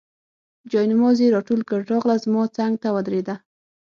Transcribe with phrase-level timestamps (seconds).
[0.71, 3.35] جاینماز یې راټول کړ، راغله زما څنګ ته ودرېده.